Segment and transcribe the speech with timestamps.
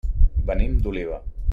[0.47, 1.23] Venim d'Oliva.